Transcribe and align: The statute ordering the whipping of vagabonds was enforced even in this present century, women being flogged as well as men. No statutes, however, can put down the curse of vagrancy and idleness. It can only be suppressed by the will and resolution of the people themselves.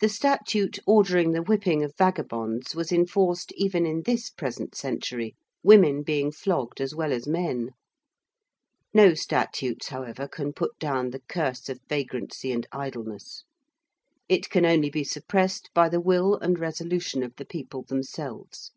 The 0.00 0.08
statute 0.08 0.78
ordering 0.86 1.32
the 1.32 1.42
whipping 1.42 1.82
of 1.82 1.96
vagabonds 1.96 2.76
was 2.76 2.92
enforced 2.92 3.50
even 3.56 3.84
in 3.84 4.02
this 4.04 4.30
present 4.30 4.76
century, 4.76 5.34
women 5.64 6.04
being 6.04 6.30
flogged 6.30 6.80
as 6.80 6.94
well 6.94 7.12
as 7.12 7.26
men. 7.26 7.70
No 8.94 9.14
statutes, 9.14 9.88
however, 9.88 10.28
can 10.28 10.52
put 10.52 10.78
down 10.78 11.10
the 11.10 11.22
curse 11.28 11.68
of 11.68 11.80
vagrancy 11.88 12.52
and 12.52 12.68
idleness. 12.70 13.42
It 14.28 14.48
can 14.48 14.64
only 14.64 14.90
be 14.90 15.02
suppressed 15.02 15.70
by 15.74 15.88
the 15.88 16.00
will 16.00 16.36
and 16.36 16.56
resolution 16.56 17.24
of 17.24 17.34
the 17.34 17.44
people 17.46 17.82
themselves. 17.82 18.70